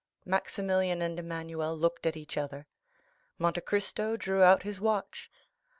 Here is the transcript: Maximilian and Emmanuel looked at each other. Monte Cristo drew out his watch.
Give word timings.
Maximilian 0.25 0.99
and 1.03 1.19
Emmanuel 1.19 1.77
looked 1.77 2.07
at 2.07 2.17
each 2.17 2.35
other. 2.35 2.65
Monte 3.37 3.61
Cristo 3.61 4.17
drew 4.17 4.41
out 4.41 4.63
his 4.63 4.81
watch. 4.81 5.29